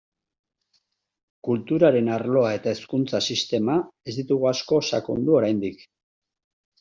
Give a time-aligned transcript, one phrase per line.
[1.47, 3.75] Kulturaren arloa eta hezkuntza sistema
[4.09, 5.85] ez ditugu asko sakondu oraindik.